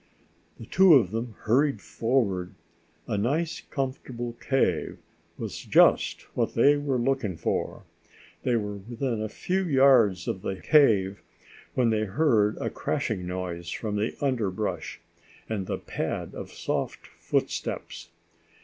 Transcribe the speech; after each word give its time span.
The 0.59 0.65
two 0.65 0.95
of 0.95 1.11
them 1.11 1.35
hurried 1.41 1.79
forward. 1.79 2.55
A 3.05 3.19
nice 3.19 3.61
comfortable 3.69 4.33
cave 4.33 4.97
was 5.37 5.59
just 5.61 6.23
what 6.35 6.55
they 6.55 6.75
were 6.75 6.97
looking 6.97 7.37
for! 7.37 7.83
They 8.41 8.55
were 8.55 8.77
within 8.77 9.21
a 9.21 9.29
few 9.29 9.63
yards 9.63 10.27
of 10.27 10.41
the 10.41 10.55
cave, 10.59 11.21
when 11.75 11.91
they 11.91 12.05
heard 12.05 12.57
a 12.57 12.71
crashing 12.71 13.27
noise 13.27 13.69
from 13.69 13.95
the 13.95 14.15
underbrush 14.25 14.99
and 15.47 15.67
the 15.67 15.77
pad 15.77 16.33
of 16.33 16.51
soft 16.51 17.05
footsteps. 17.19 18.09